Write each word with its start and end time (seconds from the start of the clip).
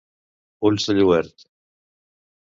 Ulls 0.69 0.87
de 0.91 0.95
lluert. 0.99 1.45